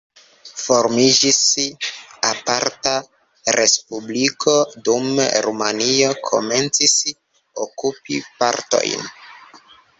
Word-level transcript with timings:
Formiĝis 0.59 1.41
aparta 2.29 2.93
respubliko, 3.57 4.57
dume 4.89 5.29
Rumanio 5.49 6.11
komencis 6.33 6.99
okupi 7.69 8.21
partojn. 8.43 9.09